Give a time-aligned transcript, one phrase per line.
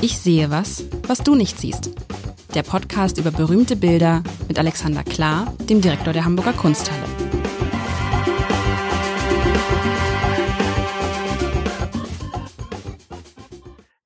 [0.00, 1.90] Ich sehe was, was du nicht siehst.
[2.54, 7.02] Der Podcast über berühmte Bilder mit Alexander Klar, dem Direktor der Hamburger Kunsthalle.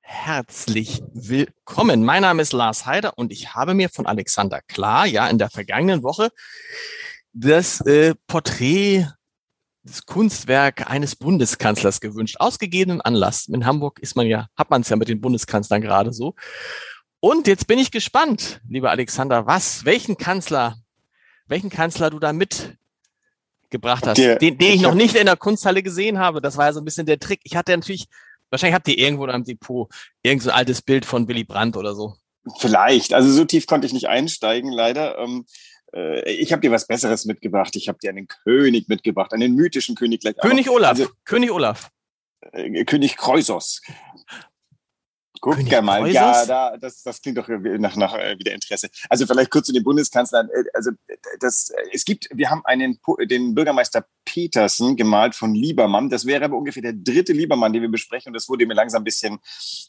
[0.01, 2.03] Herzlich willkommen.
[2.03, 5.51] Mein Name ist Lars Heider und ich habe mir von Alexander Klar ja in der
[5.51, 6.29] vergangenen Woche
[7.33, 9.09] das äh, Porträt
[9.83, 12.37] das Kunstwerk eines Bundeskanzlers gewünscht.
[12.39, 13.47] Ausgegebenen Anlass.
[13.47, 16.35] In Hamburg ist man ja, hat man es ja mit den Bundeskanzlern gerade so.
[17.19, 20.77] Und jetzt bin ich gespannt, lieber Alexander, was, welchen Kanzler,
[21.47, 25.83] welchen Kanzler du da mitgebracht hast, der, den, den ich noch nicht in der Kunsthalle
[25.83, 26.41] gesehen habe.
[26.41, 27.41] Das war ja so ein bisschen der Trick.
[27.43, 28.07] Ich hatte natürlich,
[28.49, 29.89] wahrscheinlich habt ihr irgendwo in einem Depot
[30.21, 32.15] irgend so ein altes Bild von Willy Brandt oder so.
[32.57, 33.13] Vielleicht.
[33.13, 35.17] Also so tief konnte ich nicht einsteigen, leider.
[35.17, 35.45] Ähm,
[35.93, 37.75] äh, ich habe dir was Besseres mitgebracht.
[37.75, 40.21] Ich habe dir einen König mitgebracht, einen mythischen König.
[40.41, 40.91] König Olaf.
[40.91, 41.89] Also, König Olaf.
[42.51, 43.81] Äh, König Kreusos.
[45.43, 46.13] Guck König mal, Kreuzers?
[46.13, 48.87] ja, da, das, das klingt doch nach, nach äh, wieder Interesse.
[49.09, 50.47] Also vielleicht kurz zu den Bundeskanzlern.
[50.47, 50.91] Äh, also
[51.41, 52.97] das, es gibt, wir haben einen
[53.29, 56.09] den Bürgermeister Petersen gemalt von Liebermann.
[56.09, 58.29] Das wäre aber ungefähr der dritte Liebermann, den wir besprechen.
[58.29, 59.39] Und das wurde mir langsam ein bisschen,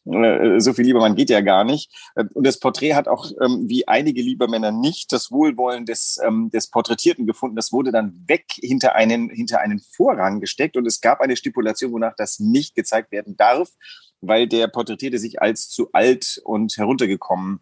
[0.06, 1.88] äh, so viel Liebermann geht ja gar nicht.
[2.16, 6.68] Und das Porträt hat auch, ähm, wie einige Liebermänner, nicht das Wohlwollen des, ähm, des
[6.68, 7.54] Porträtierten gefunden.
[7.54, 10.76] Das wurde dann weg hinter einen, hinter einen Vorrang gesteckt.
[10.76, 13.70] Und es gab eine Stipulation, wonach das nicht gezeigt werden darf
[14.26, 17.60] weil der Porträtierte sich als zu alt und heruntergekommen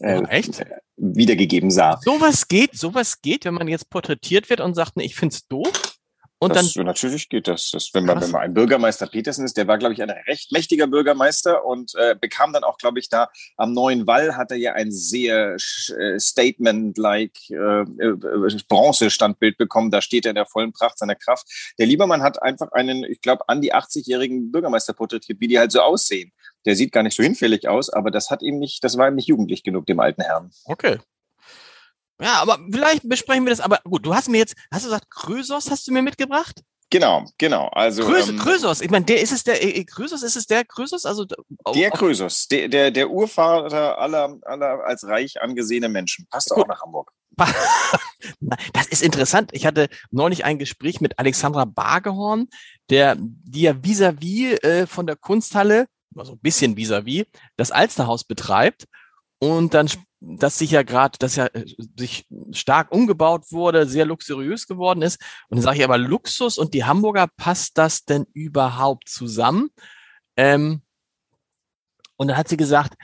[0.00, 0.64] äh, echt?
[0.96, 1.98] wiedergegeben sah.
[2.02, 5.91] Sowas geht, sowas geht, wenn man jetzt porträtiert wird und sagt, nee, ich find's doof.
[6.42, 7.70] Und das, dann natürlich geht das.
[7.70, 10.50] das wenn, man, wenn man ein Bürgermeister Petersen ist, der war, glaube ich, ein recht
[10.50, 14.56] mächtiger Bürgermeister und äh, bekam dann auch, glaube ich, da am neuen Wall hat er
[14.56, 19.92] ja ein sehr äh, Statement-like äh, äh, Bronze-Standbild bekommen.
[19.92, 21.46] Da steht er in der vollen Pracht seiner Kraft.
[21.78, 25.70] Der Liebermann hat einfach einen, ich glaube, an die 80-jährigen Bürgermeister porträtiert, wie die halt
[25.70, 26.32] so aussehen.
[26.66, 29.14] Der sieht gar nicht so hinfällig aus, aber das hat ihm nicht, das war ihm
[29.14, 30.50] nicht jugendlich genug, dem alten Herrn.
[30.64, 30.98] Okay,
[32.22, 33.60] ja, aber vielleicht besprechen wir das.
[33.60, 36.62] Aber gut, du hast mir jetzt, hast du gesagt, Krösos hast du mir mitgebracht?
[36.92, 37.68] Genau, genau.
[37.68, 38.80] Also Krösos, ähm, Krösos.
[38.82, 41.06] ich meine, der ist es der äh, Krösos, ist es der Krösos?
[41.06, 41.24] Also
[41.74, 46.26] der Krösos, der, der, der Urvater aller, aller als reich angesehene Menschen.
[46.30, 47.10] Passt auch nach Hamburg.
[48.72, 49.50] Das ist interessant.
[49.52, 52.48] Ich hatte neulich ein Gespräch mit Alexandra Bargehorn,
[52.88, 57.26] der, die ja vis-à-vis -vis, äh, von der Kunsthalle, also ein bisschen vis-à-vis, -vis,
[57.56, 58.84] das Alsterhaus betreibt.
[59.40, 59.88] Und dann
[60.24, 61.64] das sich ja gerade, das ja äh,
[61.98, 65.20] sich stark umgebaut wurde, sehr luxuriös geworden ist.
[65.48, 69.70] Und dann sage ich aber Luxus und die Hamburger, passt das denn überhaupt zusammen?
[70.36, 70.82] Ähm,
[72.16, 72.94] und dann hat sie gesagt,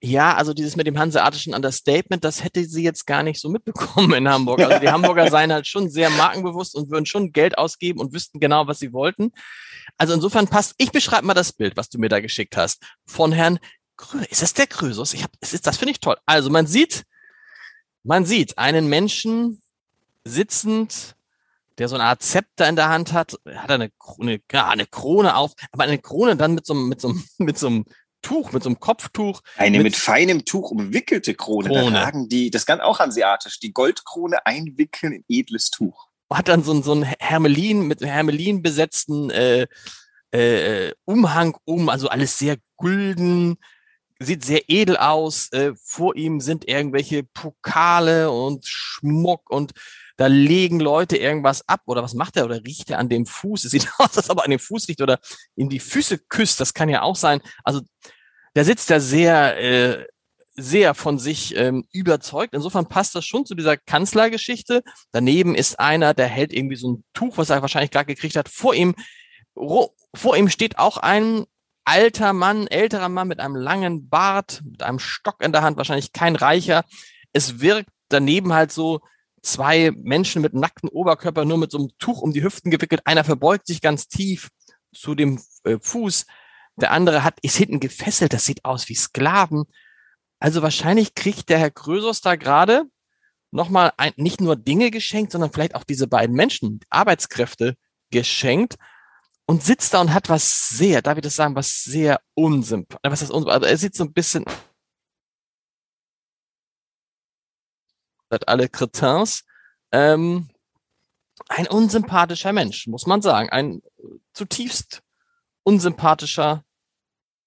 [0.00, 4.12] ja, also dieses mit dem hanseatischen Understatement, das hätte sie jetzt gar nicht so mitbekommen
[4.12, 4.60] in Hamburg.
[4.60, 8.38] Also die Hamburger seien halt schon sehr markenbewusst und würden schon Geld ausgeben und wüssten
[8.38, 9.32] genau, was sie wollten.
[9.96, 13.32] Also insofern passt, ich beschreibe mal das Bild, was du mir da geschickt hast, von
[13.32, 13.58] Herrn
[14.30, 15.14] ist das der Krösus?
[15.14, 16.16] Ich hab, es ist, das finde ich toll.
[16.26, 17.04] Also man sieht,
[18.02, 19.60] man sieht einen Menschen
[20.24, 21.16] sitzend,
[21.78, 25.36] der so eine Art Zepter in der Hand hat, hat eine, eine, ja, eine Krone
[25.36, 27.84] auf, aber eine Krone dann mit so, mit so, mit so einem
[28.20, 29.40] Tuch, mit so einem Kopftuch.
[29.56, 31.68] Eine mit, mit feinem Tuch umwickelte Krone.
[31.68, 31.92] Krone.
[31.92, 36.08] Da tragen die, das kann auch hanseatisch, die Goldkrone einwickeln in edles Tuch.
[36.30, 39.66] Hat dann so, so ein Hermelin, mit Hermelin besetzten äh,
[40.30, 43.56] äh, Umhang um, also alles sehr gulden,
[44.18, 45.50] sieht sehr edel aus.
[45.52, 49.72] Äh, vor ihm sind irgendwelche Pokale und Schmuck und
[50.16, 53.64] da legen Leute irgendwas ab oder was macht er oder riecht er an dem Fuß?
[53.64, 55.20] Es sieht aus, als ob er an dem Fuß riecht oder
[55.54, 56.60] in die Füße küsst.
[56.60, 57.40] Das kann ja auch sein.
[57.62, 57.80] Also
[58.56, 60.06] der sitzt da sehr, äh,
[60.54, 62.52] sehr von sich ähm, überzeugt.
[62.54, 64.82] Insofern passt das schon zu dieser Kanzlergeschichte.
[65.12, 68.48] Daneben ist einer, der hält irgendwie so ein Tuch, was er wahrscheinlich gerade gekriegt hat.
[68.48, 68.96] Vor ihm,
[69.54, 71.44] vor ihm steht auch ein
[71.88, 76.12] alter Mann, älterer Mann mit einem langen Bart, mit einem Stock in der Hand, wahrscheinlich
[76.12, 76.84] kein Reicher.
[77.32, 79.00] Es wirkt daneben halt so
[79.40, 83.00] zwei Menschen mit nackten Oberkörper, nur mit so einem Tuch um die Hüften gewickelt.
[83.06, 84.50] Einer verbeugt sich ganz tief
[84.94, 86.26] zu dem äh, Fuß.
[86.76, 88.34] Der andere hat, ist hinten gefesselt.
[88.34, 89.64] Das sieht aus wie Sklaven.
[90.40, 92.84] Also wahrscheinlich kriegt der Herr Krösos da gerade
[93.50, 97.76] nochmal ein, nicht nur Dinge geschenkt, sondern vielleicht auch diese beiden Menschen, Arbeitskräfte
[98.10, 98.76] geschenkt
[99.48, 103.22] und sitzt da und hat was sehr, darf ich das sagen, was sehr unsympathisch, was
[103.22, 104.44] ist unsympathisch, er sieht so ein bisschen
[108.46, 109.44] alle Cretins,
[109.90, 110.50] ähm,
[111.48, 113.80] ein unsympathischer Mensch, muss man sagen, ein
[114.34, 115.02] zutiefst
[115.62, 116.62] unsympathischer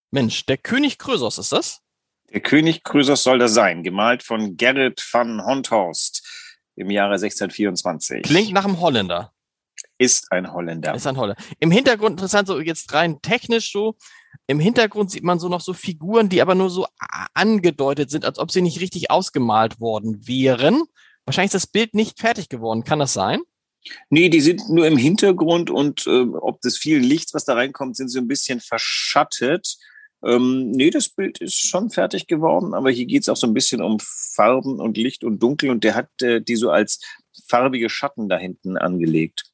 [0.10, 0.46] Mensch.
[0.48, 1.82] Der König Krösos ist das?
[2.34, 6.28] Der König Krösos soll das sein, gemalt von Gerrit van Honthorst
[6.76, 8.24] im Jahre 1624.
[8.24, 9.32] Klingt nach einem Holländer
[10.02, 10.96] ist ein Holländer.
[10.96, 11.42] Ist ein Holländer.
[11.60, 13.96] Im Hintergrund interessant, so jetzt rein technisch so,
[14.48, 16.88] Im Hintergrund sieht man so noch so Figuren, die aber nur so
[17.36, 20.84] angedeutet sind, als ob sie nicht richtig ausgemalt worden wären.
[21.26, 22.84] Wahrscheinlich ist das Bild nicht fertig geworden.
[22.84, 23.42] Kann das sein?
[24.10, 27.96] Nee, die sind nur im Hintergrund und äh, ob das viel Licht, was da reinkommt,
[27.96, 29.78] sind sie ein bisschen verschattet.
[30.24, 33.54] Ähm, nee, das Bild ist schon fertig geworden, aber hier geht es auch so ein
[33.54, 37.00] bisschen um Farben und Licht und Dunkel und der hat äh, die so als
[37.48, 39.51] farbige Schatten da hinten angelegt.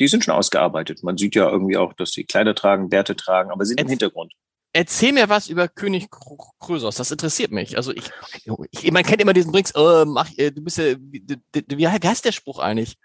[0.00, 1.02] Die sind schon ausgearbeitet.
[1.02, 4.32] Man sieht ja irgendwie auch, dass sie Kleider tragen, Bärte tragen, aber sind im Hintergrund.
[4.72, 6.08] Erzähl mir was über König
[6.58, 7.76] Krösos, das interessiert mich.
[7.76, 8.10] Also ich,
[8.72, 11.24] ich man kennt immer diesen Brinks, äh, mach, äh, du bist ja, wie,
[11.68, 12.96] wie heißt der Spruch eigentlich?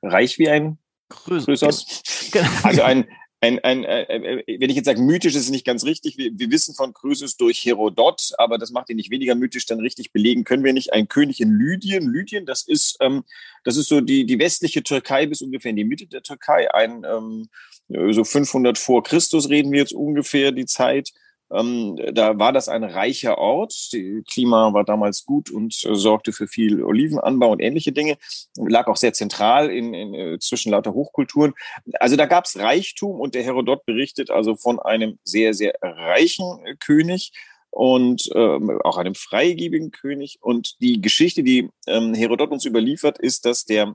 [0.00, 0.78] Reich wie ein
[1.08, 2.02] Krösos.
[2.30, 2.48] Genau.
[2.62, 3.08] Also ein,
[3.40, 6.18] ein, ein äh, äh, wenn ich jetzt sage, mythisch ist es nicht ganz richtig.
[6.18, 9.78] Wir, wir wissen von Krösus durch Herodot, aber das macht ihn nicht weniger mythisch, dann
[9.78, 10.92] richtig belegen können wir nicht.
[10.92, 12.08] Ein König in Lydien.
[12.08, 13.24] Lydien, das ist, ähm,
[13.62, 16.72] das ist so die, die westliche Türkei bis ungefähr in die Mitte der Türkei.
[16.74, 17.48] Ein, ähm,
[18.12, 21.12] so 500 vor Christus reden wir jetzt ungefähr die Zeit.
[21.50, 23.72] Ähm, da war das ein reicher Ort.
[23.72, 24.00] Das
[24.30, 28.18] Klima war damals gut und äh, sorgte für viel Olivenanbau und ähnliche Dinge.
[28.56, 31.54] Lag auch sehr zentral in, in, äh, zwischen lauter Hochkulturen.
[32.00, 36.44] Also da gab es Reichtum und der Herodot berichtet also von einem sehr, sehr reichen
[36.80, 37.32] König
[37.70, 40.38] und ähm, auch einem freigebigen König.
[40.40, 43.94] Und die Geschichte, die ähm, Herodot uns überliefert, ist, dass der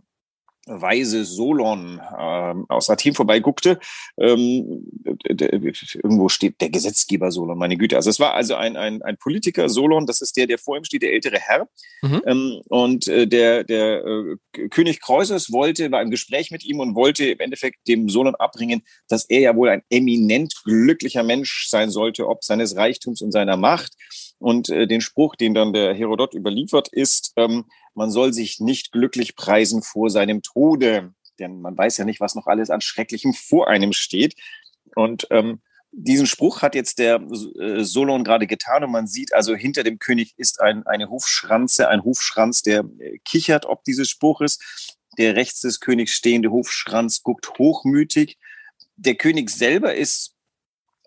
[0.66, 3.80] Weise Solon äh, aus Athen vorbeiguckte.
[4.18, 4.86] Ähm,
[5.26, 7.98] irgendwo steht der Gesetzgeber Solon, meine Güte.
[7.98, 10.86] Also es war also ein, ein, ein Politiker, Solon, das ist der, der vor ihm
[10.86, 11.68] steht, der ältere Herr.
[12.02, 12.22] Mhm.
[12.26, 16.96] Ähm, und äh, der, der äh, König Kreusus wollte, war im Gespräch mit ihm und
[16.96, 21.90] wollte im Endeffekt dem Solon abbringen, dass er ja wohl ein eminent glücklicher Mensch sein
[21.90, 23.94] sollte, ob seines Reichtums und seiner Macht.
[24.44, 27.64] Und äh, den Spruch, den dann der Herodot überliefert, ist, ähm,
[27.94, 32.36] man soll sich nicht glücklich preisen vor seinem Tode, denn man weiß ja nicht, was
[32.36, 34.36] noch alles an Schrecklichem vor einem steht.
[34.96, 35.62] Und ähm,
[35.94, 37.22] diesen Spruch hat jetzt der
[37.58, 41.88] äh, Solon gerade getan und man sieht also hinter dem König ist ein, eine Hofschranze,
[41.88, 44.60] ein Hofschranz, der äh, kichert ob dieses Spruches.
[45.18, 48.38] Der rechts des Königs stehende Hofschranz guckt hochmütig.
[48.98, 50.33] Der König selber ist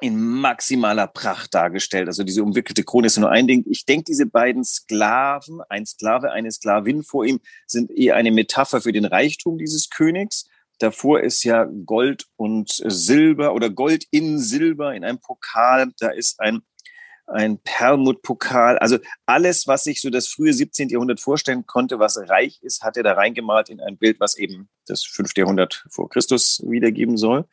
[0.01, 2.09] in maximaler Pracht dargestellt.
[2.09, 3.65] Also diese umwickelte Krone ist nur ein Ding.
[3.67, 8.81] Ich denke, diese beiden Sklaven, ein Sklave, eine Sklavin vor ihm, sind eher eine Metapher
[8.81, 10.49] für den Reichtum dieses Königs.
[10.79, 15.91] Davor ist ja Gold und Silber oder Gold in Silber in einem Pokal.
[15.99, 16.61] Da ist ein,
[17.27, 18.79] ein Perlmuttpokal.
[18.79, 20.91] Also alles, was sich so das frühe 17.
[20.91, 24.69] Jahrhundert vorstellen konnte, was reich ist, hat er da reingemalt in ein Bild, was eben
[24.87, 25.31] das 5.
[25.39, 27.47] Jahrhundert vor Christus wiedergeben soll.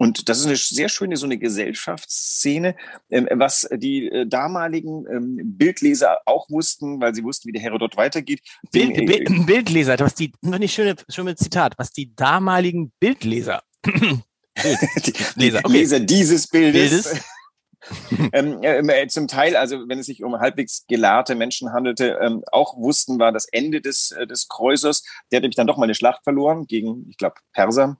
[0.00, 2.74] Und das ist eine sehr schöne so eine Gesellschaftsszene,
[3.10, 7.98] ähm, was die äh, damaligen ähm, Bildleser auch wussten, weil sie wussten, wie der Herodot
[7.98, 8.40] weitergeht.
[8.72, 12.92] Bild, Den, Bild, äh, Bildleser, was die, noch nicht schöne, schöne Zitat, was die damaligen
[12.98, 15.76] Bildleser, die, Leser, okay.
[15.76, 17.24] Leser dieses Bildes, Bildes.
[18.32, 22.74] ähm, äh, zum Teil, also wenn es sich um halbwegs gelahrte Menschen handelte, ähm, auch
[22.78, 25.02] wussten, war das Ende des, äh, des Kreuzers.
[25.30, 27.98] Der hat nämlich dann doch mal eine Schlacht verloren gegen, ich glaube, Perser,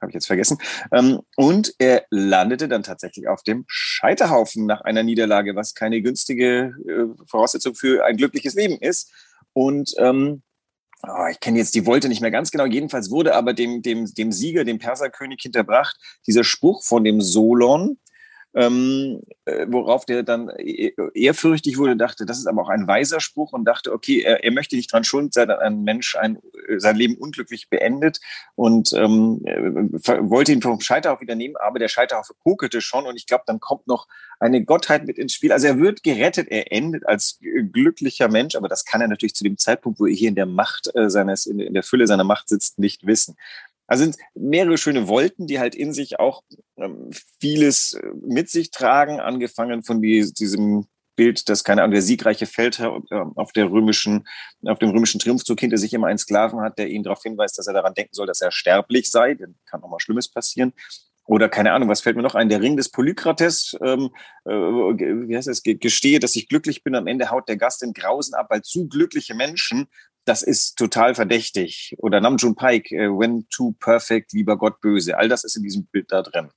[0.00, 0.58] habe ich jetzt vergessen.
[0.92, 6.74] Ähm, und er landete dann tatsächlich auf dem Scheiterhaufen nach einer Niederlage, was keine günstige
[6.86, 9.12] äh, Voraussetzung für ein glückliches Leben ist.
[9.52, 10.42] Und ähm,
[11.06, 14.06] oh, ich kenne jetzt die Wolte nicht mehr ganz genau, jedenfalls wurde aber dem, dem,
[14.06, 17.98] dem Sieger, dem Perserkönig hinterbracht, dieser Spruch von dem Solon,
[18.54, 23.20] ähm, äh, worauf der dann e-, ehrfürchtig wurde, dachte, das ist aber auch ein weiser
[23.20, 26.38] Spruch und dachte, okay, er, er möchte nicht dran schuld sein, dass ein Mensch ein,
[26.68, 28.20] äh, sein Leben unglücklich beendet
[28.56, 29.60] und ähm, äh,
[30.28, 33.60] wollte ihn vom Scheiterhaufen wieder nehmen, aber der Scheiterhaufen kokelte schon und ich glaube, dann
[33.60, 34.08] kommt noch
[34.40, 35.52] eine Gottheit mit ins Spiel.
[35.52, 39.44] Also er wird gerettet, er endet als glücklicher Mensch, aber das kann er natürlich zu
[39.44, 42.24] dem Zeitpunkt, wo er hier in der Macht äh, seines, in, in der Fülle seiner
[42.24, 43.36] Macht sitzt, nicht wissen.
[43.90, 46.44] Also sind mehrere schöne Wolken, die halt in sich auch
[47.40, 52.46] vieles äh, mit sich tragen, angefangen von die, diesem Bild, dass keine Ahnung, der siegreiche
[52.46, 54.26] Feldherr äh, auf der römischen,
[54.64, 57.66] auf dem römischen Triumphzug hinter sich immer einen Sklaven hat, der ihn darauf hinweist, dass
[57.66, 59.34] er daran denken soll, dass er sterblich sei.
[59.34, 60.72] Dann kann auch mal Schlimmes passieren.
[61.26, 62.48] Oder keine Ahnung, was fällt mir noch ein?
[62.48, 64.10] Der Ring des Polykrates, ähm,
[64.46, 66.94] äh, wie heißt das, gestehe, dass ich glücklich bin.
[66.96, 69.88] Am Ende haut der Gast den Grausen ab, weil zu glückliche Menschen
[70.24, 71.94] das ist total verdächtig.
[71.98, 75.16] Oder Namjoon Pike, uh, When Too Perfect, lieber Gott böse.
[75.18, 76.50] All das ist in diesem Bild da drin.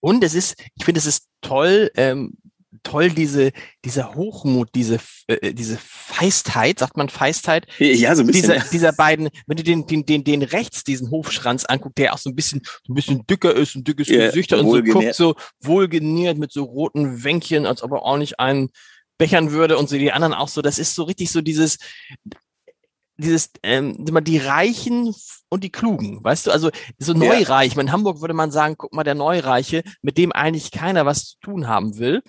[0.00, 2.36] Und es ist, ich finde, es ist toll, ähm,
[2.82, 3.52] toll diese,
[3.84, 7.66] dieser Hochmut, diese, äh, diese Feistheit, sagt man Feistheit?
[7.78, 8.52] Ja, so ein bisschen.
[8.52, 12.18] Dieser, dieser beiden, wenn du den, den, den, den rechts, diesen Hofschranz anguckst, der auch
[12.18, 15.34] so ein bisschen, ein bisschen dicker ist, ein dickes ja, Gesicht und so guckt so
[15.60, 18.70] wohlgenährt mit so roten Wänkchen, als ob er ordentlich einen
[19.18, 21.78] bechern würde und so die anderen auch so, das ist so richtig so dieses,
[23.20, 25.14] dieses, ähm, die Reichen
[25.48, 27.80] und die Klugen, weißt du, also so Neureich, ja.
[27.80, 31.40] in Hamburg würde man sagen, guck mal, der Neureiche, mit dem eigentlich keiner was zu
[31.40, 32.22] tun haben will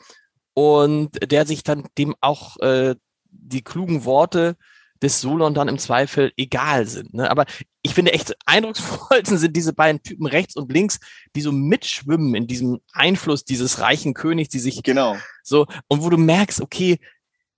[0.53, 2.95] und der sich dann dem auch äh,
[3.29, 4.57] die klugen Worte
[5.01, 7.13] des Solon dann im Zweifel egal sind.
[7.13, 7.29] Ne?
[7.29, 7.45] Aber
[7.81, 10.99] ich finde echt eindrucksvollsten sind diese beiden Typen rechts und links,
[11.35, 16.09] die so mitschwimmen in diesem Einfluss dieses reichen Königs, die sich genau so und wo
[16.09, 16.99] du merkst, okay,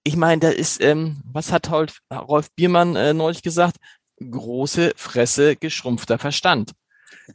[0.03, 3.77] ich meine, da ist, ähm, was hat Rolf, Rolf Biermann äh, neulich gesagt?
[4.19, 6.71] Große Fresse, geschrumpfter Verstand.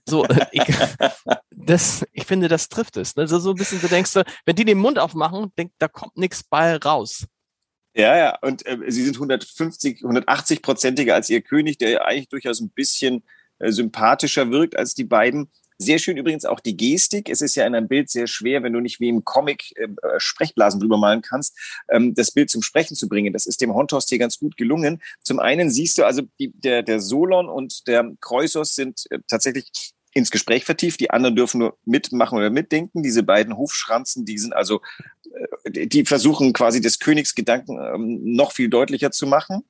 [0.04, 0.62] So, äh, ich,
[1.50, 3.16] das, ich finde, das trifft es.
[3.16, 3.22] Ne?
[3.22, 6.42] Also so ein bisschen, du denkst, wenn die den Mund aufmachen, denk, da kommt nichts
[6.42, 7.26] bei raus.
[7.94, 12.60] Ja, ja, und äh, sie sind 150, 180 prozentiger als ihr König, der eigentlich durchaus
[12.60, 13.24] ein bisschen
[13.58, 15.50] äh, sympathischer wirkt als die beiden.
[15.80, 17.28] Sehr schön übrigens auch die Gestik.
[17.28, 19.86] Es ist ja in einem Bild sehr schwer, wenn du nicht wie im Comic äh,
[20.18, 21.56] Sprechblasen drüber malen kannst,
[21.88, 23.32] ähm, das Bild zum Sprechen zu bringen.
[23.32, 25.00] Das ist dem Hontost hier ganz gut gelungen.
[25.22, 29.92] Zum einen siehst du also, die, der, der Solon und der Kreusos sind äh, tatsächlich
[30.14, 30.98] ins Gespräch vertieft.
[30.98, 33.04] Die anderen dürfen nur mitmachen oder mitdenken.
[33.04, 34.80] Diese beiden Hofschranzen, die sind also,
[35.72, 39.62] äh, die versuchen quasi des Königs Gedanken ähm, noch viel deutlicher zu machen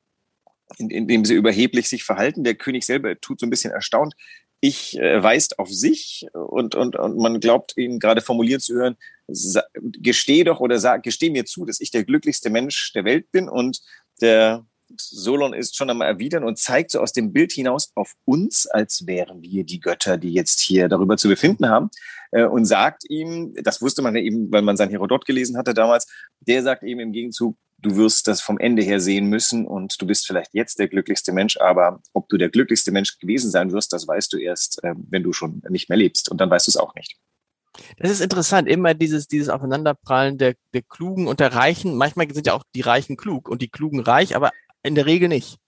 [0.77, 2.45] indem sie überheblich sich verhalten.
[2.45, 4.15] Der König selber tut so ein bisschen erstaunt,
[4.61, 8.97] ich äh, weist auf sich und, und, und man glaubt ihn gerade formulieren zu hören,
[9.75, 13.49] gesteh doch oder sag, gesteh mir zu, dass ich der glücklichste Mensch der Welt bin
[13.49, 13.81] und
[14.21, 18.67] der Solon ist schon einmal erwidern und zeigt so aus dem Bild hinaus auf uns,
[18.67, 21.91] als wären wir die Götter, die jetzt hier darüber zu befinden haben
[22.31, 25.75] äh, und sagt ihm, das wusste man ja eben, weil man sein Herodot gelesen hatte
[25.75, 26.07] damals,
[26.41, 30.07] der sagt ihm im Gegenzug, du wirst das vom Ende her sehen müssen und du
[30.07, 33.93] bist vielleicht jetzt der glücklichste Mensch, aber ob du der glücklichste Mensch gewesen sein wirst,
[33.93, 36.71] das weißt du erst, äh, wenn du schon nicht mehr lebst und dann weißt du
[36.71, 37.17] es auch nicht.
[37.97, 41.95] Das ist interessant, immer dieses, dieses Aufeinanderprallen der, der Klugen und der Reichen.
[41.95, 44.51] Manchmal sind ja auch die Reichen klug und die Klugen reich, aber
[44.83, 45.59] in der Regel nicht.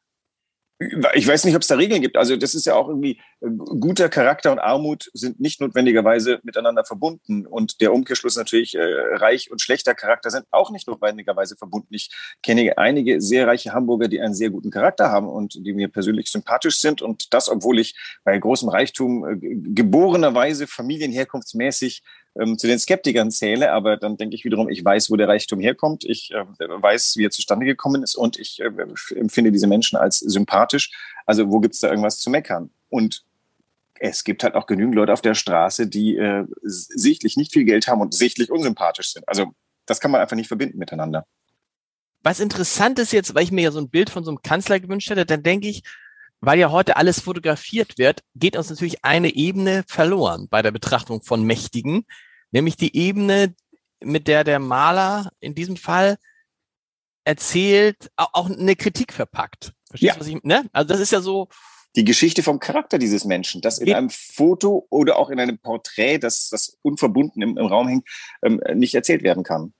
[1.12, 2.16] Ich weiß nicht, ob es da Regeln gibt.
[2.16, 6.86] Also das ist ja auch irgendwie äh, guter Charakter und Armut sind nicht notwendigerweise miteinander
[6.86, 7.46] verbunden.
[7.46, 8.82] Und der Umkehrschluss natürlich, äh,
[9.16, 11.92] reich und schlechter Charakter sind auch nicht notwendigerweise verbunden.
[11.92, 12.10] Ich
[12.42, 16.30] kenne einige sehr reiche Hamburger, die einen sehr guten Charakter haben und die mir persönlich
[16.30, 17.02] sympathisch sind.
[17.02, 17.94] Und das, obwohl ich
[18.24, 22.02] bei großem Reichtum äh, geborenerweise familienherkunftsmäßig
[22.38, 25.60] ähm, zu den Skeptikern zähle, aber dann denke ich wiederum, ich weiß, wo der Reichtum
[25.60, 28.70] herkommt, ich äh, weiß, wie er zustande gekommen ist und ich äh,
[29.16, 30.90] empfinde diese Menschen als sympathisch.
[31.26, 32.70] Also wo gibt es da irgendwas zu meckern?
[32.88, 33.24] Und
[33.98, 37.86] es gibt halt auch genügend Leute auf der Straße, die äh, sichtlich nicht viel Geld
[37.88, 39.28] haben und sichtlich unsympathisch sind.
[39.28, 39.52] Also
[39.86, 41.26] das kann man einfach nicht verbinden miteinander.
[42.22, 44.78] Was interessant ist jetzt, weil ich mir ja so ein Bild von so einem Kanzler
[44.78, 45.82] gewünscht hätte, dann denke ich,
[46.40, 51.22] weil ja heute alles fotografiert wird, geht uns natürlich eine Ebene verloren bei der Betrachtung
[51.22, 52.06] von Mächtigen,
[52.50, 53.54] nämlich die Ebene,
[54.02, 56.16] mit der der Maler in diesem Fall
[57.24, 59.72] erzählt, auch eine Kritik verpackt.
[59.88, 60.20] Verstehst ja.
[60.20, 60.68] was ich, ne?
[60.72, 61.48] Also das ist ja so.
[61.96, 66.18] Die Geschichte vom Charakter dieses Menschen, das in einem Foto oder auch in einem Porträt,
[66.18, 68.08] das, das unverbunden im, im Raum hängt,
[68.42, 69.74] ähm, nicht erzählt werden kann.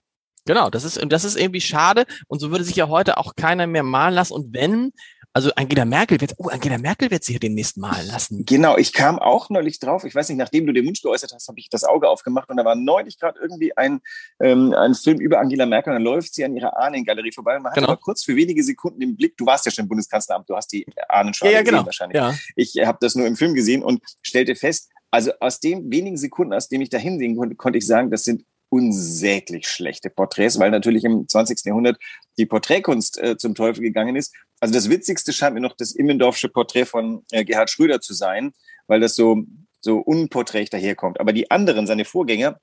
[0.45, 2.05] Genau, das ist, das ist irgendwie schade.
[2.27, 4.33] Und so würde sich ja heute auch keiner mehr malen lassen.
[4.33, 4.91] Und wenn,
[5.33, 8.45] also Angela Merkel wird, oh, Angela Merkel wird sich ja demnächst malen lassen.
[8.45, 10.03] Genau, ich kam auch neulich drauf.
[10.03, 12.57] Ich weiß nicht, nachdem du den Wunsch geäußert hast, habe ich das Auge aufgemacht und
[12.57, 14.01] da war neulich gerade irgendwie ein,
[14.41, 17.63] ähm, ein Film über Angela Merkel und dann läuft sie an ihrer Ahnengalerie vorbei und
[17.63, 17.87] man genau.
[17.87, 20.55] hat aber kurz für wenige Sekunden den Blick, du warst ja schon im Bundeskanzleramt, du
[20.55, 21.85] hast die Ahnen schon ja, ja, genau.
[21.85, 22.17] wahrscheinlich.
[22.17, 22.33] Ja.
[22.55, 26.53] Ich habe das nur im Film gesehen und stellte fest, also aus den wenigen Sekunden,
[26.53, 30.71] aus denen ich da hinsehen konnte, konnte ich sagen, das sind unsäglich schlechte Porträts, weil
[30.71, 31.65] natürlich im 20.
[31.65, 31.97] Jahrhundert
[32.37, 34.33] die Porträtkunst äh, zum Teufel gegangen ist.
[34.59, 38.53] Also das Witzigste scheint mir noch das Immendorfsche Porträt von äh, Gerhard Schröder zu sein,
[38.87, 39.43] weil das so,
[39.81, 41.19] so unporträtig daherkommt.
[41.19, 42.59] Aber die anderen, seine Vorgänger,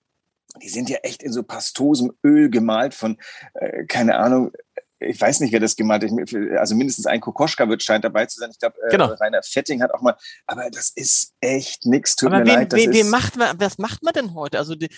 [0.63, 3.19] die sind ja echt in so pastosem Öl gemalt von,
[3.55, 4.53] äh, keine Ahnung,
[5.01, 6.11] ich weiß nicht, wer das gemalt hat.
[6.59, 8.51] Also mindestens ein Kokoschka wird scheint dabei zu sein.
[8.51, 9.07] Ich glaube, äh, genau.
[9.07, 10.17] Rainer Fetting hat auch mal.
[10.47, 12.17] Aber das ist echt nichts.
[12.17, 12.73] Tut aber mir wen, leid.
[12.73, 14.59] Wen, wen macht man, was macht man denn heute?
[14.59, 14.91] Also die, äh,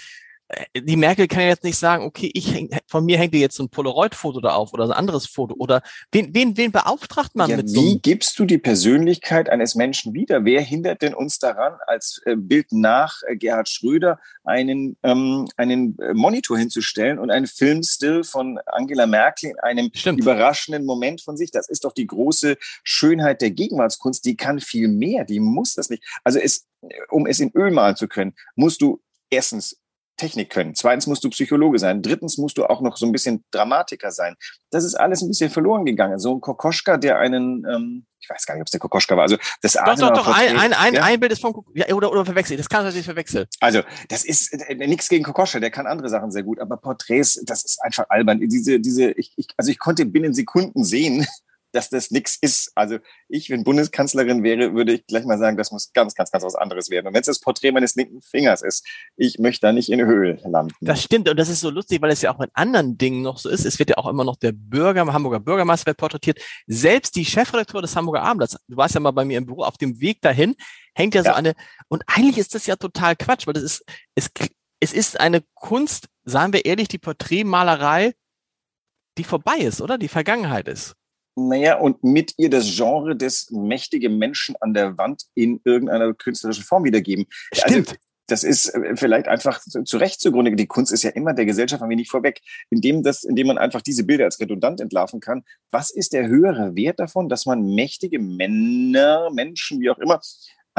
[0.77, 3.57] die Merkel kann ja jetzt nicht sagen, okay, ich häng, von mir hängt dir jetzt
[3.57, 7.51] so ein Polaroid-Foto da auf oder ein anderes Foto oder wen, wen, wen beauftragt man
[7.51, 7.81] ja, mit so?
[7.81, 10.45] Wie gibst du die Persönlichkeit eines Menschen wieder?
[10.45, 15.97] Wer hindert denn uns daran, als äh, Bild nach äh, Gerhard Schröder einen, ähm, einen
[16.15, 20.21] Monitor hinzustellen und einen Filmstill von Angela Merkel in einem Stimmt.
[20.21, 21.51] überraschenden Moment von sich?
[21.51, 24.25] Das ist doch die große Schönheit der Gegenwartskunst.
[24.25, 26.03] Die kann viel mehr, die muss das nicht.
[26.25, 26.67] Also es,
[27.09, 29.80] um es in Öl malen zu können, musst du erstens
[30.21, 30.75] Technik können.
[30.75, 32.03] Zweitens musst du Psychologe sein.
[32.03, 34.37] Drittens musst du auch noch so ein bisschen Dramatiker sein.
[34.71, 36.19] Das ist alles ein bisschen verloren gegangen.
[36.19, 39.23] So ein Kokoschka, der einen, ähm, ich weiß gar nicht, ob es der Kokoschka war.
[39.23, 41.05] Also das doch, doch, doch, ein, ein, ein, ja?
[41.05, 42.61] ein Bild ist vom ja, oder, oder verwechselt.
[42.61, 43.47] Das kann natürlich verwechseln.
[43.61, 47.43] Also das ist äh, nichts gegen Kokoschka, der kann andere Sachen sehr gut, aber Porträts,
[47.47, 48.41] das ist einfach albern.
[48.41, 51.27] Diese, diese, ich, ich, also ich konnte binnen Sekunden sehen,
[51.73, 52.73] dass das nichts ist.
[52.75, 52.99] Also
[53.29, 56.55] ich, wenn Bundeskanzlerin wäre, würde ich gleich mal sagen, das muss ganz, ganz, ganz was
[56.55, 57.07] anderes werden.
[57.07, 58.87] Und wenn es das Porträt meines linken Fingers ist,
[59.17, 60.75] ich möchte da nicht in Höhe landen.
[60.81, 61.29] Das stimmt.
[61.29, 63.65] Und das ist so lustig, weil es ja auch mit anderen Dingen noch so ist.
[63.65, 66.39] Es wird ja auch immer noch der Bürger, Hamburger Bürgermeister wird porträtiert.
[66.67, 69.79] Selbst die Chefredakteur des Hamburger Abendblatts, du warst ja mal bei mir im Büro, auf
[69.79, 70.55] dem Weg dahin,
[70.95, 71.37] hängt ja so ja.
[71.37, 71.55] eine,
[71.89, 73.85] und eigentlich ist das ja total Quatsch, weil das ist,
[74.15, 74.31] es,
[74.81, 78.15] es ist eine Kunst, sagen wir ehrlich, die Porträtmalerei,
[79.19, 79.99] die vorbei ist, oder?
[79.99, 80.95] Die Vergangenheit ist.
[81.37, 86.65] Naja, und mit ihr das Genre des mächtigen Menschen an der Wand in irgendeiner künstlerischen
[86.65, 87.27] Form wiedergeben.
[87.53, 87.89] Also Stimmt.
[87.89, 90.55] Also, das ist äh, vielleicht einfach zu Recht zugrunde.
[90.55, 93.83] Die Kunst ist ja immer der Gesellschaft ein wenig vorweg, indem, das, indem man einfach
[93.83, 95.43] diese Bilder als redundant entlarven kann.
[95.71, 100.21] Was ist der höhere Wert davon, dass man mächtige Männer, Menschen, wie auch immer,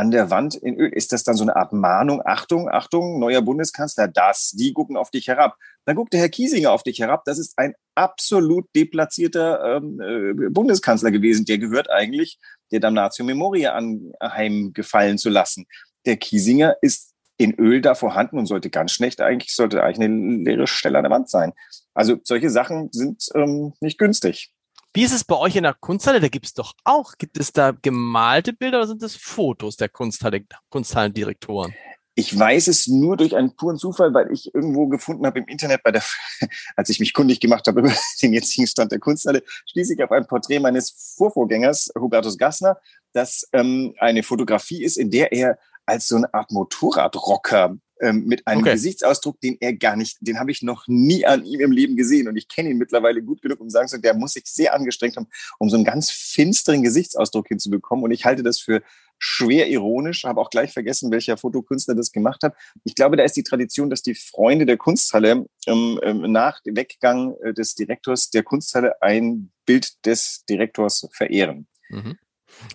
[0.01, 0.89] an der Wand in Öl.
[0.91, 2.23] Ist das dann so eine Art Mahnung?
[2.25, 5.57] Achtung, Achtung, neuer Bundeskanzler, das, die gucken auf dich herab.
[5.85, 7.23] Dann guckt der Herr Kiesinger auf dich herab.
[7.25, 11.45] Das ist ein absolut deplatzierter ähm, äh, Bundeskanzler gewesen.
[11.45, 12.39] Der gehört eigentlich
[12.71, 15.67] der Damnatio Memoria anheimgefallen zu lassen.
[16.07, 20.43] Der Kiesinger ist in Öl da vorhanden und sollte ganz schlecht eigentlich, sollte eigentlich eine
[20.43, 21.53] leere Stelle an der Wand sein.
[21.93, 24.51] Also solche Sachen sind ähm, nicht günstig.
[24.93, 26.19] Wie ist es bei euch in der Kunsthalle?
[26.19, 29.87] Da gibt es doch auch, gibt es da gemalte Bilder oder sind das Fotos der
[29.87, 31.73] Kunsthalle, Kunsthallendirektoren?
[32.15, 35.81] Ich weiß es nur durch einen puren Zufall, weil ich irgendwo gefunden habe im Internet,
[35.83, 36.03] bei der,
[36.75, 40.27] als ich mich kundig gemacht habe über den jetzigen Stand der Kunsthalle, schließlich auf ein
[40.27, 42.77] Porträt meines Vorvorgängers, Hubertus Gassner,
[43.13, 48.47] das ähm, eine Fotografie ist, in der er als so eine Art Motorradrocker ähm, mit
[48.47, 48.73] einem okay.
[48.73, 52.27] Gesichtsausdruck, den er gar nicht, den habe ich noch nie an ihm im Leben gesehen.
[52.27, 54.73] Und ich kenne ihn mittlerweile gut genug, um zu sagen zu der muss sich sehr
[54.73, 55.27] angestrengt haben,
[55.59, 58.03] um so einen ganz finsteren Gesichtsausdruck hinzubekommen.
[58.03, 58.81] Und ich halte das für
[59.19, 62.55] schwer ironisch, habe auch gleich vergessen, welcher Fotokünstler das gemacht hat.
[62.83, 66.75] Ich glaube, da ist die Tradition, dass die Freunde der Kunsthalle ähm, ähm, nach dem
[66.75, 71.67] Weggang äh, des Direktors der Kunsthalle ein Bild des Direktors verehren.
[71.89, 72.17] Mhm.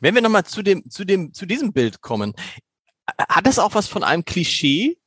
[0.00, 2.32] Wenn wir nochmal zu dem, zu dem, zu diesem Bild kommen,
[3.18, 4.98] hat das auch was von einem Klischee?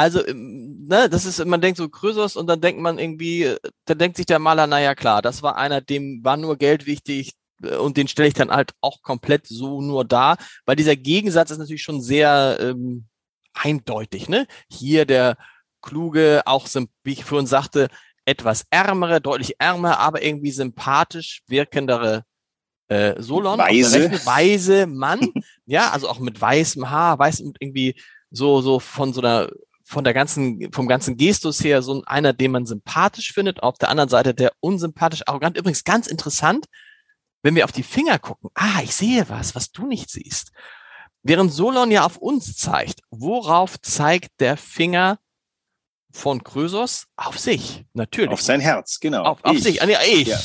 [0.00, 3.54] Also, ähm, ne, das ist, man denkt so Krösus und dann denkt man irgendwie,
[3.84, 7.34] dann denkt sich der Maler, naja klar, das war einer, dem war nur Geld wichtig
[7.62, 11.50] äh, und den stelle ich dann halt auch komplett so nur da, weil dieser Gegensatz
[11.50, 13.08] ist natürlich schon sehr ähm,
[13.52, 14.46] eindeutig, ne?
[14.70, 15.36] Hier der
[15.82, 16.66] kluge, auch,
[17.04, 17.88] wie ich vorhin sagte,
[18.24, 22.24] etwas ärmere, deutlich ärmer, aber irgendwie sympathisch wirkendere
[22.88, 25.30] äh, Solon, weise, weise Mann,
[25.66, 27.96] ja, also auch mit weißem Haar, weiß und irgendwie
[28.30, 29.50] so so von so einer
[29.90, 33.88] von der ganzen, vom ganzen Gestus her so einer, den man sympathisch findet, auf der
[33.88, 35.56] anderen Seite der unsympathisch arrogant.
[35.56, 36.66] Übrigens ganz interessant,
[37.42, 38.50] wenn wir auf die Finger gucken.
[38.54, 40.52] Ah, ich sehe was, was du nicht siehst.
[41.24, 45.18] Während Solon ja auf uns zeigt, worauf zeigt der Finger
[46.12, 47.08] von Krösos?
[47.16, 48.30] Auf sich, natürlich.
[48.30, 49.24] Auf sein Herz, genau.
[49.24, 50.28] Auf, auf sich, ah, nee, ich.
[50.28, 50.38] Ja.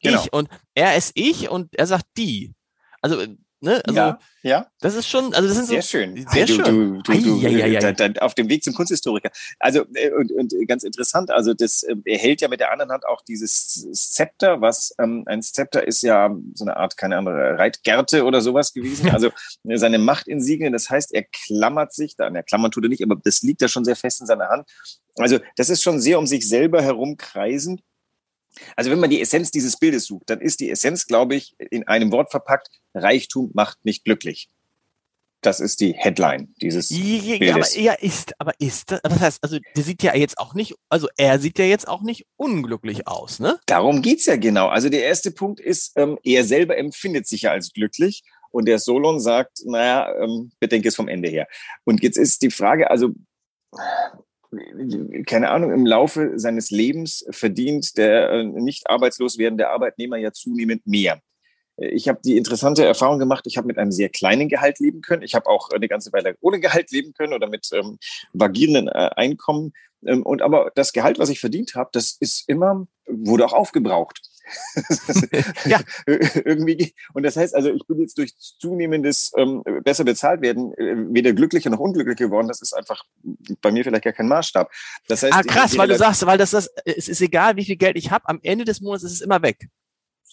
[0.00, 0.22] Genau.
[0.22, 0.32] Ich.
[0.32, 2.54] Und er ist ich und er sagt die.
[3.00, 3.24] Also
[3.60, 3.82] Ne?
[3.84, 4.66] Also, ja, ja.
[4.80, 6.26] Das ist schon, also das sind sehr so, schön.
[6.30, 7.02] Sehr du, schön.
[7.02, 7.80] Du, du, ja.
[7.80, 9.30] Da, da, auf dem Weg zum Kunsthistoriker.
[9.58, 11.32] Also äh, und, und ganz interessant.
[11.32, 15.24] Also das, äh, er hält ja mit der anderen Hand auch dieses Zepter, was ähm,
[15.26, 19.08] ein Zepter ist ja so eine Art keine andere Reitgerte oder sowas gewesen.
[19.18, 19.30] Also
[19.64, 20.72] seine Machtinsignien.
[20.72, 22.28] Das heißt, er klammert sich da.
[22.28, 24.68] Er klammern tut er nicht, aber das liegt ja schon sehr fest in seiner Hand.
[25.16, 27.80] Also das ist schon sehr um sich selber herumkreisend.
[28.76, 31.86] Also wenn man die Essenz dieses Bildes sucht, dann ist die Essenz, glaube ich, in
[31.86, 34.48] einem Wort verpackt, Reichtum macht nicht glücklich.
[35.40, 37.76] Das ist die Headline dieses ja, Bildes.
[37.76, 41.08] Aber er ist, aber ist, das heißt, also der sieht ja jetzt auch nicht, also
[41.16, 43.60] er sieht ja jetzt auch nicht unglücklich aus, ne?
[43.66, 44.66] Darum geht's ja genau.
[44.66, 48.80] Also der erste Punkt ist, ähm, er selber empfindet sich ja als glücklich und der
[48.80, 51.46] Solon sagt, naja, ähm, bedenke es vom Ende her.
[51.84, 53.10] Und jetzt ist die Frage, also
[55.26, 60.86] keine Ahnung, im Laufe seines Lebens verdient der äh, nicht arbeitslos werdende Arbeitnehmer ja zunehmend
[60.86, 61.20] mehr.
[61.80, 65.22] Ich habe die interessante Erfahrung gemacht, ich habe mit einem sehr kleinen Gehalt leben können.
[65.22, 67.98] Ich habe auch eine ganze Weile ohne Gehalt leben können oder mit ähm,
[68.32, 69.72] vagierenden äh, Einkommen.
[70.04, 74.27] Ähm, und aber das Gehalt, was ich verdient habe, das ist immer, wurde auch aufgebraucht.
[75.66, 75.80] ja.
[76.06, 76.94] irgendwie.
[77.14, 81.32] Und das heißt also, ich bin jetzt durch zunehmendes ähm, besser bezahlt werden äh, weder
[81.32, 82.48] glücklicher noch unglücklicher geworden.
[82.48, 83.04] Das ist einfach
[83.60, 84.70] bei mir vielleicht gar kein Maßstab.
[85.08, 87.76] Das heißt, ah, krass, weil du sagst, weil das, das es ist egal, wie viel
[87.76, 89.68] Geld ich habe, am Ende des Monats ist es immer weg.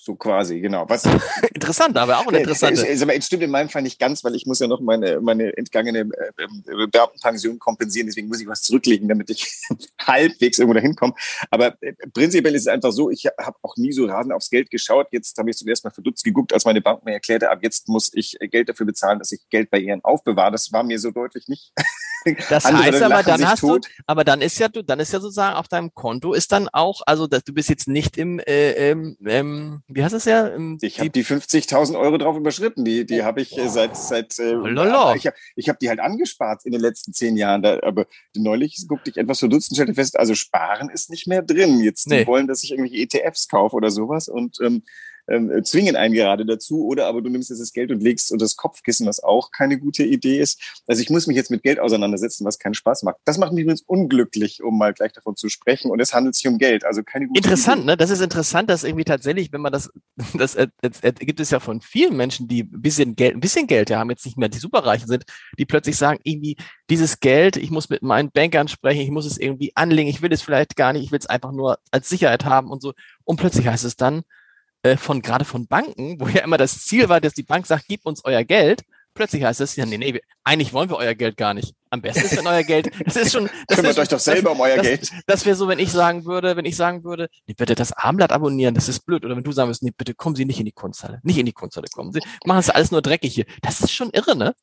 [0.05, 0.87] So quasi, genau.
[0.87, 1.03] Was,
[1.55, 2.87] interessant, aber auch eine interessante.
[2.87, 5.57] Es, es, stimmt in meinem Fall nicht ganz, weil ich muss ja noch meine, meine
[5.57, 8.05] entgangene äh, Beamtenpension kompensieren.
[8.05, 9.47] Deswegen muss ich was zurücklegen, damit ich
[9.99, 11.15] halbwegs irgendwo dahin komme.
[11.49, 14.69] Aber äh, prinzipiell ist es einfach so, ich habe auch nie so rasend aufs Geld
[14.69, 15.07] geschaut.
[15.09, 18.11] Jetzt habe ich zuerst mal verdutzt geguckt, als meine Bank mir erklärte, ab jetzt muss
[18.13, 20.51] ich Geld dafür bezahlen, dass ich Geld bei ihren aufbewahre.
[20.51, 21.73] Das war mir so deutlich nicht.
[22.49, 23.85] Das heißt aber, dann hast tot.
[23.85, 26.67] du, aber dann ist ja du, dann ist ja sozusagen auf deinem Konto ist dann
[26.69, 30.51] auch, also dass du bist jetzt nicht im, äh, ähm, ähm, wie heißt es ja?
[30.81, 32.83] ich habe die 50.000 Euro drauf überschritten.
[32.83, 34.57] Die, die habe ich äh, seit, seit äh,
[35.15, 37.61] ich habe ich hab die halt angespart in den letzten zehn Jahren.
[37.61, 38.05] Da, aber
[38.35, 41.79] neulich guckte ich etwas verdutzt und stellte fest, also sparen ist nicht mehr drin.
[41.79, 42.19] Jetzt nee.
[42.19, 44.83] die wollen, dass ich irgendwelche ETFs kaufe oder sowas und ähm,
[45.27, 46.85] ähm, zwingen einen gerade dazu.
[46.85, 49.79] Oder aber du nimmst jetzt das Geld und legst unter das Kopfkissen, was auch keine
[49.79, 50.61] gute Idee ist.
[50.87, 53.17] Also ich muss mich jetzt mit Geld auseinandersetzen, was keinen Spaß macht.
[53.25, 55.91] Das macht mich übrigens unglücklich, um mal gleich davon zu sprechen.
[55.91, 57.91] Und es handelt sich um Geld, also keine gute Interessant, Idee.
[57.91, 57.97] ne?
[57.97, 59.89] Das ist interessant, dass irgendwie tatsächlich, wenn man das,
[60.33, 63.67] das, das, das gibt es ja von vielen Menschen, die ein bisschen Geld, ein bisschen
[63.67, 65.25] Geld haben, jetzt nicht mehr die Superreichen sind,
[65.57, 66.57] die plötzlich sagen, irgendwie
[66.89, 70.31] dieses Geld, ich muss mit meinen Bankern sprechen, ich muss es irgendwie anlegen, ich will
[70.31, 72.93] es vielleicht gar nicht, ich will es einfach nur als Sicherheit haben und so.
[73.23, 74.23] Und plötzlich heißt es dann,
[74.85, 77.85] äh, von gerade von Banken, wo ja immer das Ziel war, dass die Bank sagt,
[77.87, 78.83] gib uns euer Geld.
[79.15, 81.73] Plötzlich heißt es, ja, nee, nee, eigentlich wollen wir euer Geld gar nicht.
[81.89, 84.59] Am besten ist, wenn euer Geld, das ist schon, das Kümmert euch doch selber das,
[84.59, 85.11] um euer das, Geld.
[85.25, 88.31] Das wäre so, wenn ich sagen würde, wenn ich sagen würde, nee, bitte das Armblatt
[88.31, 89.25] abonnieren, das ist blöd.
[89.25, 91.47] Oder wenn du sagen würdest, nee, bitte kommen Sie nicht in die Kunsthalle, nicht in
[91.47, 92.11] die Kunsthalle kommen.
[92.11, 93.45] Sie machen es alles nur dreckig hier.
[93.61, 94.53] Das ist schon irre, ne?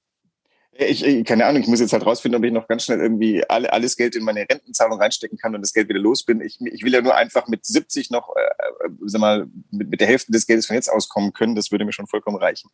[0.74, 3.44] Ich, ich, keine Ahnung, ich muss jetzt halt rausfinden, ob ich noch ganz schnell irgendwie
[3.48, 6.40] alle, alles Geld in meine Rentenzahlung reinstecken kann und das Geld wieder los bin.
[6.40, 10.08] Ich, ich will ja nur einfach mit 70 noch, äh, sag mal, mit, mit der
[10.08, 11.54] Hälfte des Geldes von jetzt auskommen können.
[11.54, 12.70] Das würde mir schon vollkommen reichen.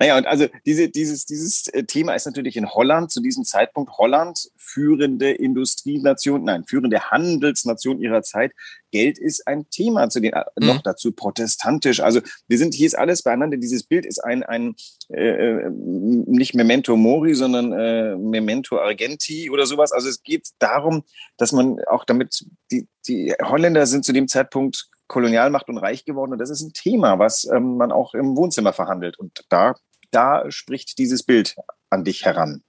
[0.00, 3.92] Naja, und also diese, dieses, dieses äh, Thema ist natürlich in Holland zu diesem Zeitpunkt
[3.98, 8.52] Holland führende Industrienation, nein, führende Handelsnation ihrer Zeit.
[8.90, 10.66] Geld ist ein Thema, zu den, äh, mhm.
[10.66, 12.00] noch dazu protestantisch.
[12.00, 13.56] Also wir sind, hier ist alles beieinander.
[13.56, 14.74] Dieses Bild ist ein, ein
[15.08, 19.92] äh, äh, nicht Memento Mori, sondern äh, Memento Argenti oder sowas.
[19.92, 21.04] Also es geht darum,
[21.36, 26.32] dass man auch damit, die, die Holländer sind zu dem Zeitpunkt Kolonialmacht und reich geworden.
[26.32, 29.18] Und das ist ein Thema, was ähm, man auch im Wohnzimmer verhandelt.
[29.18, 29.74] Und da,
[30.12, 31.56] da spricht dieses Bild
[31.90, 32.62] an dich heran.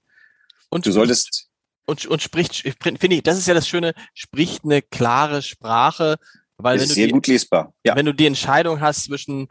[0.68, 1.48] Und du solltest.
[1.86, 6.16] Und, und spricht, finde ich, das ist ja das Schöne, spricht eine klare Sprache.
[6.56, 7.74] Weil ist wenn du sehr die, gut lesbar.
[7.84, 7.96] Ja.
[7.96, 9.48] Wenn du die Entscheidung hast zwischen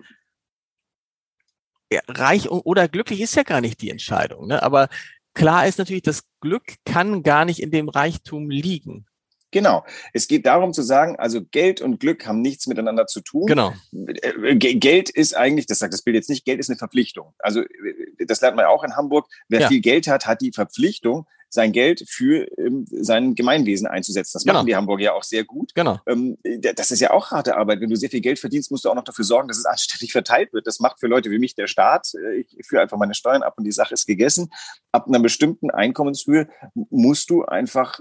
[2.07, 4.47] reich oder glücklich ist ja gar nicht die Entscheidung.
[4.47, 4.63] Ne?
[4.63, 4.87] Aber
[5.33, 9.05] klar ist natürlich, das Glück kann gar nicht in dem Reichtum liegen.
[9.51, 9.85] Genau.
[10.13, 13.47] Es geht darum zu sagen, also Geld und Glück haben nichts miteinander zu tun.
[13.47, 13.73] Genau.
[13.91, 17.33] Äh, Geld ist eigentlich, das sagt das Bild jetzt nicht, Geld ist eine Verpflichtung.
[17.39, 19.27] Also äh, das lernt man auch in Hamburg.
[19.49, 19.67] Wer ja.
[19.67, 24.31] viel Geld hat, hat die Verpflichtung, sein Geld für ähm, sein Gemeinwesen einzusetzen.
[24.33, 24.55] Das genau.
[24.55, 25.75] machen die Hamburger ja auch sehr gut.
[25.75, 25.99] Genau.
[26.07, 26.37] Ähm,
[26.75, 27.81] das ist ja auch harte Arbeit.
[27.81, 30.11] Wenn du sehr viel Geld verdienst, musst du auch noch dafür sorgen, dass es anständig
[30.11, 30.65] verteilt wird.
[30.65, 32.13] Das macht für Leute wie mich der Staat.
[32.15, 34.49] Äh, ich führe einfach meine Steuern ab und die Sache ist gegessen.
[34.91, 37.99] Ab einer bestimmten Einkommenshöhe musst du einfach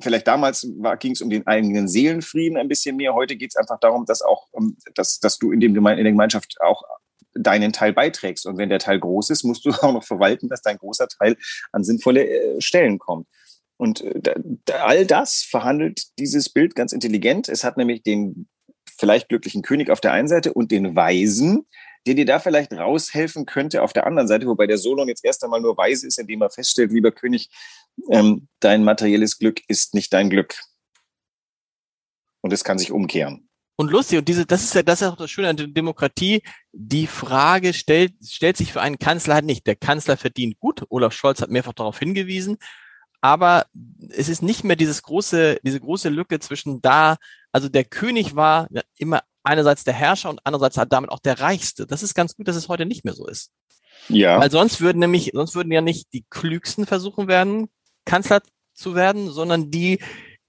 [0.00, 0.66] vielleicht damals
[1.00, 3.14] ging es um den eigenen Seelenfrieden ein bisschen mehr.
[3.14, 6.04] Heute geht es einfach darum, dass auch, ähm, dass, dass du in, dem Geme in
[6.04, 6.82] der Gemeinschaft auch
[7.34, 8.46] deinen Teil beiträgst.
[8.46, 11.36] Und wenn der Teil groß ist, musst du auch noch verwalten, dass dein großer Teil
[11.72, 13.26] an sinnvolle äh, Stellen kommt.
[13.76, 14.34] Und äh,
[14.80, 17.48] all das verhandelt dieses Bild ganz intelligent.
[17.48, 18.48] Es hat nämlich den
[18.96, 21.66] vielleicht glücklichen König auf der einen Seite und den Weisen,
[22.06, 25.42] der dir da vielleicht raushelfen könnte auf der anderen Seite, wobei der Solon jetzt erst
[25.44, 27.48] einmal nur weise ist, indem er feststellt, lieber König,
[28.10, 30.60] ähm, dein materielles Glück ist nicht dein Glück.
[32.40, 33.48] Und es kann sich umkehren.
[33.82, 36.44] Und lustig, und diese, das ist ja, das ist auch das Schöne an der Demokratie.
[36.70, 39.66] Die Frage stellt, stellt sich für einen Kanzler halt nicht.
[39.66, 40.84] Der Kanzler verdient gut.
[40.88, 42.58] Olaf Scholz hat mehrfach darauf hingewiesen.
[43.22, 43.66] Aber
[44.10, 47.16] es ist nicht mehr dieses große, diese große Lücke zwischen da,
[47.50, 48.68] also der König war
[48.98, 51.84] immer einerseits der Herrscher und andererseits halt damit auch der Reichste.
[51.84, 53.50] Das ist ganz gut, dass es heute nicht mehr so ist.
[54.08, 54.38] Ja.
[54.38, 57.68] Weil sonst würden nämlich, sonst würden ja nicht die Klügsten versuchen werden,
[58.04, 58.42] Kanzler
[58.74, 59.98] zu werden, sondern die,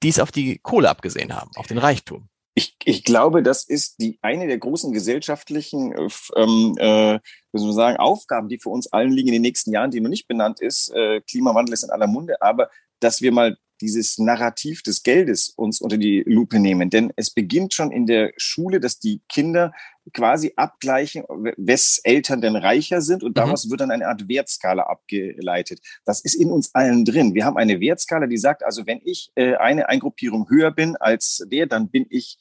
[0.03, 2.29] die es auf die Kohle abgesehen haben, auf den Reichtum.
[2.55, 7.19] Ich, ich glaube, das ist die eine der großen gesellschaftlichen äh, ähm, äh,
[7.51, 10.09] soll man sagen, Aufgaben, die für uns allen liegen in den nächsten Jahren, die noch
[10.09, 10.89] nicht benannt ist.
[10.93, 15.81] Äh, Klimawandel ist in aller Munde, aber dass wir mal dieses Narrativ des Geldes uns
[15.81, 16.89] unter die Lupe nehmen.
[16.89, 19.73] Denn es beginnt schon in der Schule, dass die Kinder
[20.13, 21.23] quasi abgleichen,
[21.57, 23.41] wes Eltern denn reicher sind und mhm.
[23.41, 23.71] daraus mhm.
[23.71, 25.81] wird dann eine Art Wertskala abgeleitet.
[26.05, 27.33] Das ist in uns allen drin.
[27.33, 31.43] Wir haben eine Wertskala, die sagt, also wenn ich äh, eine Eingruppierung höher bin als
[31.51, 32.37] der, dann bin ich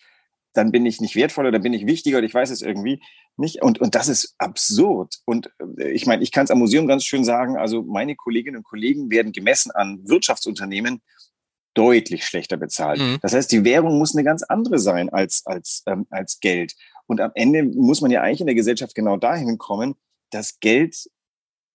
[0.55, 3.00] dann bin ich nicht wertvoller, dann bin ich wichtiger und ich weiß es irgendwie
[3.37, 3.62] nicht.
[3.62, 5.20] Und, und das ist absurd.
[5.24, 8.59] Und äh, ich meine, ich kann es am Museum ganz schön sagen, also meine Kolleginnen
[8.59, 11.02] und Kollegen werden gemessen an Wirtschaftsunternehmen
[11.74, 13.00] deutlich schlechter bezahlt.
[13.00, 13.18] Mhm.
[13.22, 16.74] Das heißt, die Währung muss eine ganz andere sein als, als, ähm, als Geld.
[17.06, 19.94] Und am Ende muss man ja eigentlich in der Gesellschaft genau dahin kommen,
[20.30, 21.08] dass Geld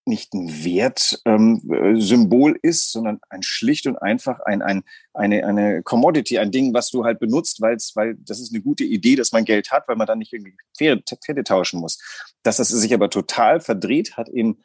[0.08, 4.84] nicht ein Wertsymbol ähm, ist, sondern ein schlicht und einfach ein, ein,
[5.14, 8.86] eine, eine Commodity, ein Ding, was du halt benutzt, weil's, weil das ist eine gute
[8.86, 12.00] Idee, dass man Geld hat, weil man dann nicht irgendwie Pferde, Pferde tauschen muss.
[12.42, 14.64] Dass das sich aber total verdreht hat in,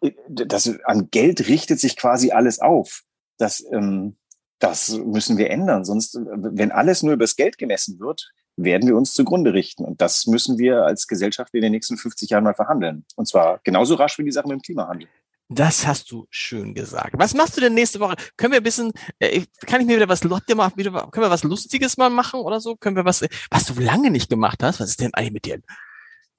[0.00, 3.02] äh, das, an Geld richtet sich quasi alles auf.
[3.38, 4.16] Das, ähm,
[4.60, 5.84] das müssen wir ändern.
[5.84, 9.84] Sonst, wenn alles nur übers Geld gemessen wird, werden wir uns zugrunde richten.
[9.84, 13.04] Und das müssen wir als Gesellschaft in den nächsten 50 Jahren mal verhandeln.
[13.16, 15.08] Und zwar genauso rasch wie die Sachen mit dem Klimawandel.
[15.52, 17.14] Das hast du schön gesagt.
[17.18, 18.14] Was machst du denn nächste Woche?
[18.36, 21.96] Können wir ein bisschen, äh, kann ich mir wieder was, wieder, können wir was Lustiges
[21.96, 22.76] mal machen oder so?
[22.76, 24.78] Können wir was, was du lange nicht gemacht hast?
[24.78, 25.60] Was ist denn eigentlich mit dir?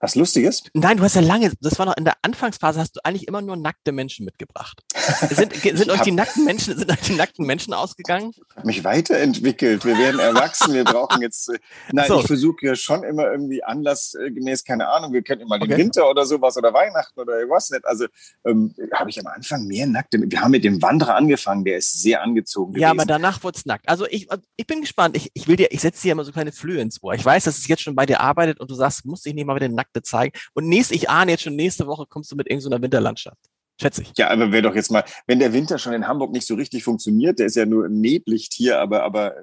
[0.01, 0.63] Was Lustiges?
[0.73, 3.43] Nein, du hast ja lange, das war noch in der Anfangsphase, hast du eigentlich immer
[3.43, 4.81] nur nackte Menschen mitgebracht.
[5.29, 8.31] Sind, sind euch die nackten Menschen, sind euch die nackten Menschen ausgegangen?
[8.35, 9.85] Ich habe mich weiterentwickelt.
[9.85, 10.73] Wir werden erwachsen.
[10.73, 11.59] Wir brauchen jetzt, äh,
[11.91, 12.19] nein, so.
[12.19, 15.69] ich versuche ja schon immer irgendwie anlassgemäß, keine Ahnung, wir könnten mal okay.
[15.69, 17.85] den Winter oder sowas oder Weihnachten oder irgendwas nicht.
[17.85, 18.07] Also
[18.43, 22.01] ähm, habe ich am Anfang mehr nackte, wir haben mit dem Wanderer angefangen, der ist
[22.01, 22.81] sehr angezogen gewesen.
[22.81, 23.87] Ja, aber danach wurde es nackt.
[23.87, 25.15] Also ich, ich bin gespannt.
[25.15, 27.13] Ich, ich will dir, ich setze dir immer so kleine Flöhe ins Ohr.
[27.13, 29.45] Ich weiß, dass es jetzt schon bei dir arbeitet und du sagst, musst dich nicht
[29.45, 30.37] mal wieder nackt Charakter zeigen.
[30.53, 33.39] Und nächst, ich ahne jetzt schon, nächste Woche kommst du mit irgendeiner Winterlandschaft.
[33.79, 34.11] Schätze ich.
[34.17, 36.83] Ja, aber wäre doch jetzt mal, wenn der Winter schon in Hamburg nicht so richtig
[36.83, 39.41] funktioniert, der ist ja nur Neblicht hier, aber, aber äh,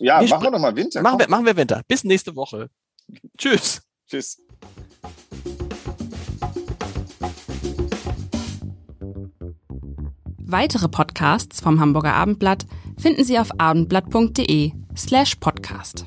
[0.00, 1.02] ja, wir machen wir doch mal Winter.
[1.02, 1.82] Machen wir, machen wir Winter.
[1.88, 2.68] Bis nächste Woche.
[3.38, 3.82] Tschüss.
[4.08, 4.40] Tschüss.
[10.38, 12.66] Weitere Podcasts vom Hamburger Abendblatt
[12.98, 16.06] finden Sie auf abendblatt.de slash podcast.